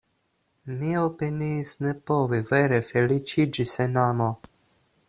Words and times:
Mi 0.79 0.93
opiniis 1.01 1.75
ne 1.87 1.93
povi 2.11 2.41
vere 2.49 2.81
feliĉiĝi 2.89 3.69
sen 3.77 4.03
amo. 4.09 4.35